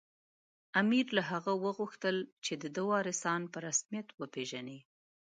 امیر 0.81 1.05
له 1.17 1.23
هغه 1.31 1.51
وغوښتل 1.65 2.17
چې 2.45 2.53
د 2.61 2.63
ده 2.75 2.81
وارثان 2.91 3.41
په 3.53 3.57
رسمیت 3.67 4.07
وپېژني. 4.19 4.79